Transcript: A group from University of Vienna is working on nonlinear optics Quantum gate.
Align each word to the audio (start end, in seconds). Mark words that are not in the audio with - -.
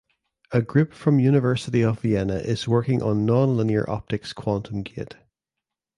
A 0.49 0.63
group 0.63 0.95
from 0.95 1.19
University 1.19 1.83
of 1.83 1.99
Vienna 1.99 2.37
is 2.37 2.67
working 2.67 3.03
on 3.03 3.23
nonlinear 3.27 3.87
optics 3.87 4.33
Quantum 4.33 4.81
gate. 4.81 5.15